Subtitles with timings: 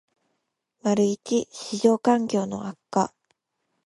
[0.83, 1.19] ①
[1.51, 3.13] 市場環境の悪化